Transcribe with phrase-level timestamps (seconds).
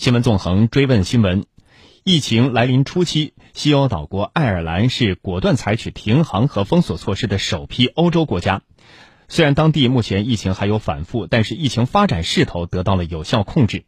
[0.00, 1.44] 新闻纵横追问新闻：
[2.04, 8.62] 疫情来临初期，西欧岛国爱尔兰是果断采取停航和封锁措施的首批欧洲国家。
[9.28, 13.84] 虽然当地目前疫情还有反复，但是疫情发展势头得到了有效控制。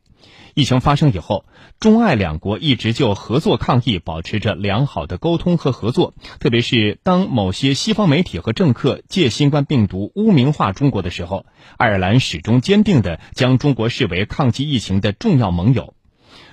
[0.53, 1.47] 疫情发生以后，
[1.81, 6.13] 中爱两国一直就合作抗疫保持着良好的沟通和合作。
[6.41, 11.47] 特别是当某些西方媒体和政客借新冠病毒污名化中国的时候，
[11.79, 15.95] 爱尔兰始终坚定地将中国视为抗击疫情的重要盟友。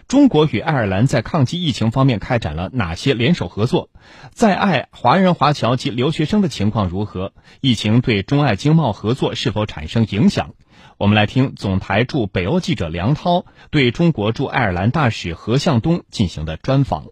[0.09, 3.91] 中国与爱尔兰在抗击疫情方面开展了哪些联手合作？
[4.31, 7.31] 在爱华人华侨及留学生的情况如何？
[7.61, 10.55] 疫情对中爱经贸合作是否产生影响？
[10.97, 17.03] 我们来听总台驻北欧记者梁涛对中国驻爱尔兰大使何向东进行的专访。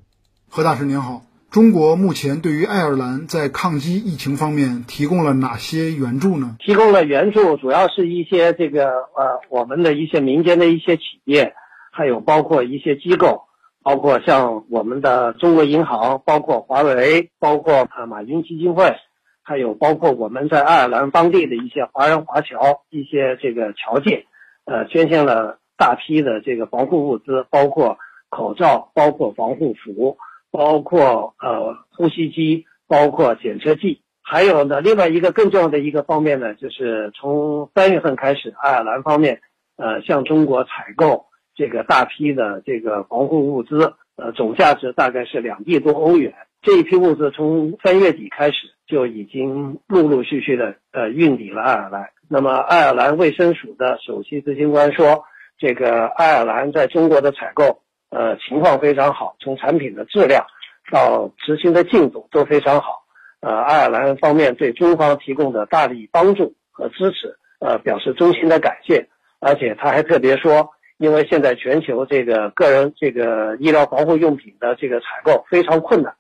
[0.50, 1.22] 何大使您好，
[1.52, 6.56] 中国目前对于爱尔兰在抗击疫情方面提供了哪些援助呢？
[6.58, 11.54] 提供了援助，主要是一些这个呃，我们的一些民间的一些企业。
[11.98, 13.48] 还有包括一些机构，
[13.82, 18.94] 包括像我们的中国银行，包括华为，包括啊马云基金会，
[19.42, 24.28] 还有包括我们在爱尔兰当地的一些华人华侨，一些这个侨界，
[24.66, 27.98] 呃，捐献了大批的这个防护物资，包括
[28.30, 30.18] 口罩，包括防护服，
[30.52, 39.42] 包括呃呼吸机，包括检测剂，还有呢，另外一个更重要的一个方面呢，就是从三月份开始，爱尔兰方面
[39.78, 41.26] 呃向中国采购。
[41.58, 46.36] 这个大批的这个防护物资，呃，总价值大概是两亿多欧元。
[46.62, 52.10] 这一批物资从三月底开始就已经陆陆续续的呃运抵了爱尔兰。
[52.30, 55.24] 那么，爱尔兰卫生署的首席执行官说，
[55.58, 57.80] 这个爱尔兰在中国的采购
[58.12, 60.46] 呃情况非常好，从产品的质量
[60.92, 63.04] 到执行的进度都非常好。
[63.40, 69.08] 呃，爱尔兰方面对中方提供的大力帮助和支持，呃，表示衷心的感谢。
[69.40, 70.70] 而且他还特别说。
[70.98, 76.16] 因为现在全球这个个人这个医疗防护用品的这个采购非常困难，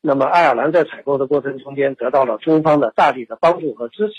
[0.00, 4.14] 那么爱尔兰在采购的过程中间得到了中方的大力的帮助和支持，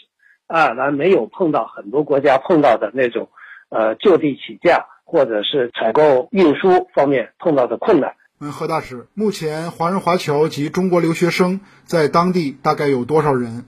[0.47, 3.29] 爱尔兰没有碰到很多国家碰到的那种，
[3.69, 8.16] 呃就地起价或者是采购运输方面碰到的困难。
[8.41, 13.66] 嗯，何大使，目前华人华侨及中国留学生在当地大概有多少人？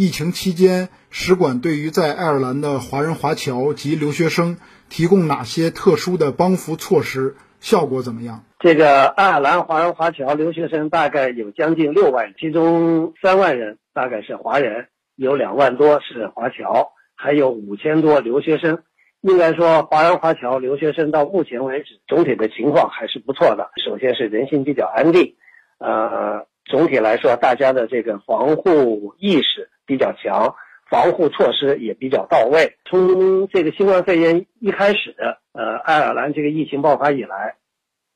[0.00, 4.56] 疫情期间，使馆对于在爱尔兰的华人华侨及留学生
[4.88, 7.36] 提供哪些特殊的帮扶措施？
[7.60, 8.42] 效果怎么样？
[8.60, 18.78] 这个爱尔兰华人华侨留学生大概有将近六万，其中三万人大概是华人，有两万多是华侨，还有五千多留学生。
[19.20, 23.68] 应该说，华人华侨留学生到目前为止总体的情况还是不错的。
[23.84, 25.34] 首先是人心比较安定，
[25.76, 29.68] 呃，总体来说大家的这个防护意识。
[29.90, 30.54] 比较强，
[30.88, 32.76] 防护措施也比较到位。
[32.84, 35.16] 从这个新冠肺炎一开始，
[35.52, 37.56] 呃，爱尔兰这个疫情爆发以来，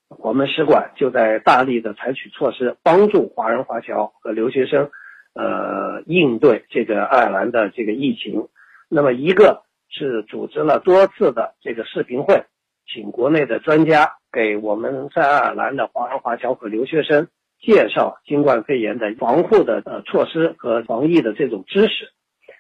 [0.09, 4.93] 我们使馆就在大力的采取措施，帮助华人华侨和留学生，
[5.35, 8.47] 呃，应对这个爱尔兰的这个疫情。
[8.89, 12.45] 那么，一个是组织了多次的这个视频会，
[12.87, 17.27] 请国内的专家给我们在爱尔兰的华人华侨和留学生。
[17.65, 22.13] 介绍新冠肺炎的防护的呃措施和防疫的这种知识。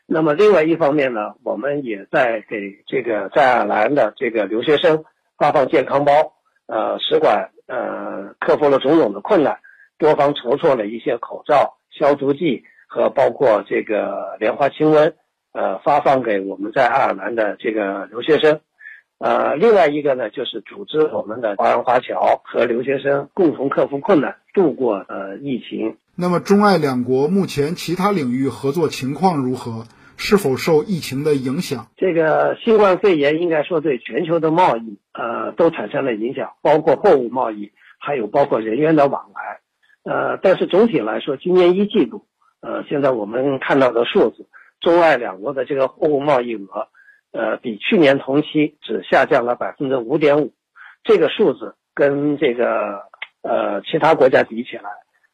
[0.06, 5.04] 那么另外一方面呢，我们也在给这个在爱尔兰的这个留学生
[5.36, 6.12] 发放健康包。
[6.66, 9.58] 呃，使馆呃克服了种种的困难，
[9.98, 15.12] 多方筹措了一些口罩、消毒剂和包括这个莲花清瘟，
[15.52, 18.60] 呃，发放给我们在爱尔兰的这个留学生。
[19.18, 25.96] 呃，另外一个呢，就是组织我们的华人华侨和留学生共同克服困难，度过呃疫情。
[26.16, 29.84] 那么，中爱两国目前其他领域合作情况如何？
[30.16, 31.88] 是否受疫情的影响？
[31.96, 39.60] 这个新冠肺炎应该说对全球的贸易呃都产生了影响，包括货物贸易，还有包括人员的往来。
[40.04, 42.26] 呃，但是总体来说，今年一季度，
[42.60, 44.46] 呃，现在我们看到的数字，
[44.80, 46.88] 中爱两国的这个货物贸易额。
[47.34, 50.52] 呃，比去年同期只下降了百分之五点五，
[51.02, 53.02] 这个数字跟这个
[53.42, 54.84] 呃其他国家比起来，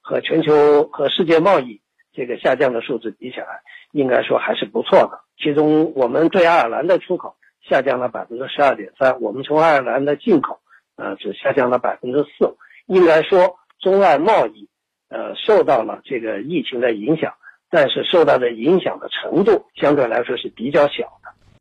[0.01, 1.83] 和全球和世界贸易
[2.15, 3.61] 这个下降的数字比起来，
[3.93, 5.21] 应该说还是不错的。
[5.37, 7.37] 其中，我们对爱尔兰的出口
[7.69, 10.59] 下降了百分之十二点三，我们从爱尔兰的进口
[10.97, 12.57] 呃只下降了百分之四。
[12.87, 14.71] 应该说，中外贸易
[15.11, 17.35] 呃受到了这个疫情的影响，
[17.71, 21.20] 但是受到的影响的程度相对来说是比较小。